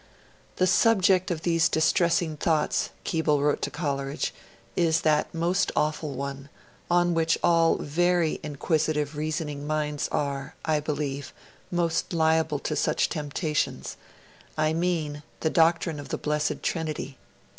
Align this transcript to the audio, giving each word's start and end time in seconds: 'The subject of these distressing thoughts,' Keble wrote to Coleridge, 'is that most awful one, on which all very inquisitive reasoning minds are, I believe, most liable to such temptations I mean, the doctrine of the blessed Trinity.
'The 0.55 0.65
subject 0.65 1.29
of 1.29 1.43
these 1.43 1.69
distressing 1.69 2.35
thoughts,' 2.35 2.89
Keble 3.05 3.39
wrote 3.39 3.61
to 3.61 3.69
Coleridge, 3.69 4.33
'is 4.75 5.01
that 5.01 5.31
most 5.31 5.71
awful 5.75 6.15
one, 6.15 6.49
on 6.89 7.13
which 7.13 7.37
all 7.43 7.75
very 7.77 8.39
inquisitive 8.41 9.15
reasoning 9.15 9.67
minds 9.67 10.07
are, 10.07 10.55
I 10.65 10.79
believe, 10.79 11.33
most 11.69 12.13
liable 12.13 12.57
to 12.61 12.75
such 12.75 13.09
temptations 13.09 13.95
I 14.57 14.73
mean, 14.73 15.21
the 15.41 15.51
doctrine 15.51 15.99
of 15.99 16.09
the 16.09 16.17
blessed 16.17 16.63
Trinity. 16.63 17.19